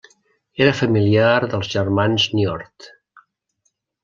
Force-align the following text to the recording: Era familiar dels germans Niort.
Era 0.65 0.77
familiar 0.79 1.49
dels 1.51 1.69
germans 1.75 2.27
Niort. 2.39 2.89